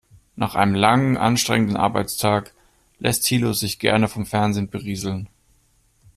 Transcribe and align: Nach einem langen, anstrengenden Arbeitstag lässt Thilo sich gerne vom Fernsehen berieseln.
Nach 0.35 0.55
einem 0.55 0.73
langen, 0.73 1.15
anstrengenden 1.15 1.77
Arbeitstag 1.77 2.55
lässt 2.97 3.23
Thilo 3.25 3.53
sich 3.53 3.77
gerne 3.77 4.07
vom 4.07 4.25
Fernsehen 4.25 4.67
berieseln. 4.67 5.29